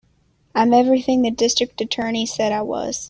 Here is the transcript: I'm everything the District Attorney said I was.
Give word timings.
I'm 0.55 0.73
everything 0.73 1.21
the 1.21 1.29
District 1.29 1.79
Attorney 1.79 2.25
said 2.25 2.51
I 2.51 2.63
was. 2.63 2.99